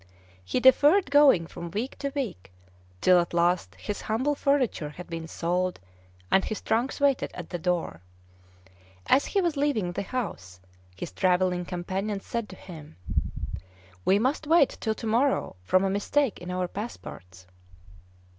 He 0.43 0.59
deferred 0.59 1.11
going 1.11 1.45
from 1.45 1.69
week 1.69 1.95
to 1.99 2.11
week, 2.15 2.51
till 3.01 3.19
at 3.19 3.35
last 3.35 3.75
his 3.75 4.01
humble 4.01 4.33
furniture 4.33 4.89
had 4.89 5.05
been 5.07 5.27
sold, 5.27 5.79
and 6.31 6.43
his 6.43 6.59
trunks 6.59 6.99
waited 6.99 7.29
at 7.35 7.51
the 7.51 7.59
door. 7.59 8.01
As 9.05 9.27
he 9.27 9.41
was 9.41 9.55
leaving 9.57 9.91
the 9.91 10.01
house, 10.01 10.59
his 10.95 11.11
travelling 11.11 11.65
companion 11.65 12.19
said 12.19 12.49
to 12.49 12.55
him, 12.55 12.95
"We 14.03 14.17
must 14.17 14.47
wait 14.47 14.75
till 14.81 14.95
to 14.95 15.05
morrow, 15.05 15.55
from 15.61 15.83
a 15.83 15.89
mistake 15.91 16.39
in 16.39 16.49
our 16.49 16.67
passports." 16.67 17.45